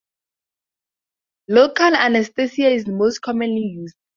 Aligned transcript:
Local 1.47 1.93
anesthesia 1.95 2.69
is 2.71 2.87
most 2.87 3.19
commonly 3.21 3.61
used. 3.81 3.93